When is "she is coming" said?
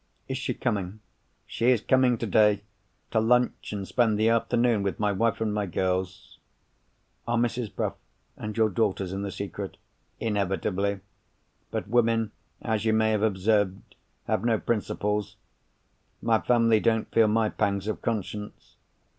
1.45-2.17